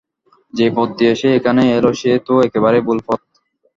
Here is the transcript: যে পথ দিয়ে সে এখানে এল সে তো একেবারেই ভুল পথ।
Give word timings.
যে 0.53 0.67
পথ 0.75 0.89
দিয়ে 0.97 1.13
সে 1.15 1.29
এখানে 1.37 1.61
এল 1.75 1.85
সে 2.01 2.11
তো 2.27 2.33
একেবারেই 2.47 2.85
ভুল 2.87 2.99
পথ। 3.07 3.19